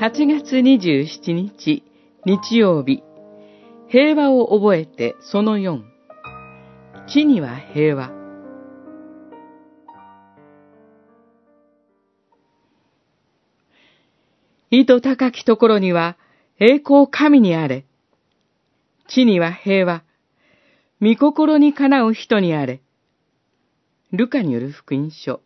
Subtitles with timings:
[0.00, 1.82] 8月27日
[2.24, 3.02] 日曜日
[3.88, 5.82] 平和を覚えてその4
[7.08, 8.12] 地には平和
[14.70, 16.16] 意図高きところには
[16.60, 17.84] 栄光神にあれ。
[19.08, 20.04] 地には平和。
[21.00, 22.82] 御心にかなう人にあれ。
[24.12, 25.40] ルカによる福音書、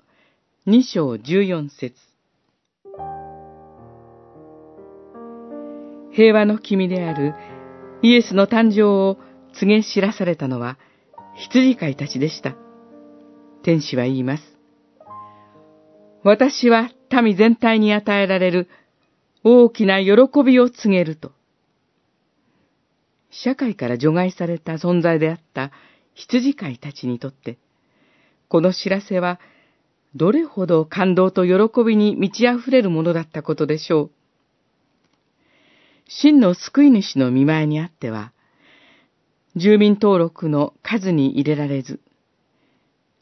[0.66, 2.11] 2章14節
[6.14, 7.34] 平和の君である
[8.02, 9.18] イエスの誕生を
[9.58, 10.78] 告げ知らされたのは
[11.36, 12.54] 羊飼いたちでした。
[13.62, 14.42] 天使は言います。
[16.24, 18.68] 私は民全体に与えられる
[19.44, 21.32] 大きな喜びを告げると。
[23.30, 25.72] 社会から除外された存在であった
[26.14, 27.58] 羊飼いたちにとって、
[28.48, 29.40] この知らせは
[30.14, 34.10] どれほど感動と喜びに満ち溢れるものだったことでしょう。
[36.20, 38.32] 真の救い主の見前にあっては、
[39.56, 42.00] 住民登録の数に入れられず、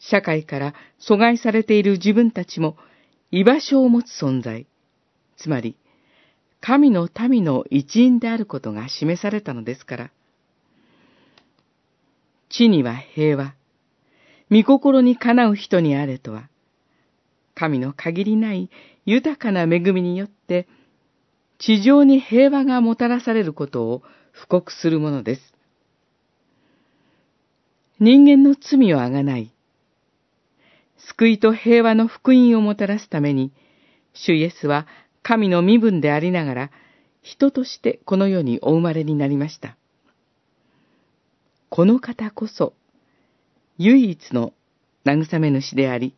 [0.01, 2.77] 社会から阻害されている自分たちも
[3.31, 4.67] 居場所を持つ存在、
[5.37, 5.77] つまり、
[6.61, 10.11] 神の民の一員であることが示されたのですから。
[12.49, 13.55] 地には平和、
[14.51, 16.49] 御心にかなう人にあれとは、
[17.55, 18.69] 神の限りない
[19.07, 20.67] 豊かな恵みによって、
[21.61, 25.55] 地上に平和がもたらされることを布告するものです。
[28.01, 29.53] 人間の罪をあがない、
[30.97, 33.53] 救いと平和の福音をもたらすために、
[34.15, 34.87] 主イエスは
[35.23, 36.71] 神の身分でありながら、
[37.21, 39.77] 人としてこの世にお生まれになりました。
[41.69, 42.73] この方こそ、
[43.77, 44.55] 唯一の
[45.05, 46.15] 慰め主であり、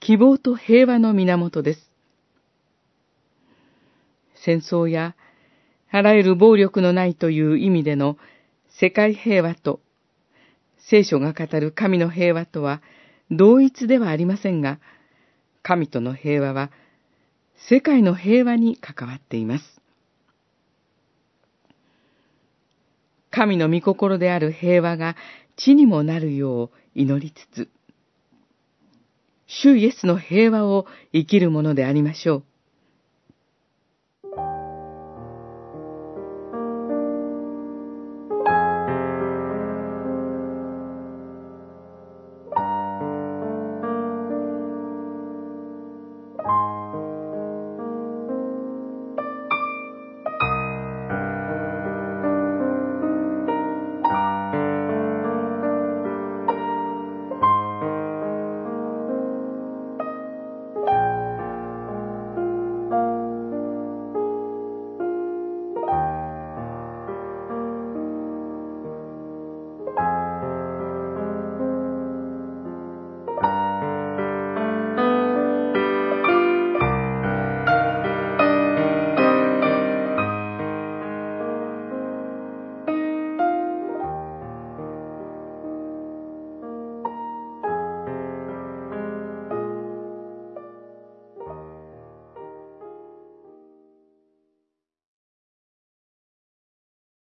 [0.00, 1.93] 希望と平和の源です。
[4.44, 5.14] 戦争や
[5.90, 8.18] あらゆる暴力のないという意味での
[8.80, 9.80] 世界平和と
[10.78, 12.82] 聖書が語る神の平和とは
[13.30, 14.80] 同一ではありませんが、
[15.62, 16.70] 神との平和は
[17.68, 19.64] 世界の平和に関わっています。
[23.30, 25.16] 神の御心である平和が
[25.56, 27.68] 地にもなるよう祈りつつ、
[29.46, 32.44] 主イエスの平和を生きるものでありましょう。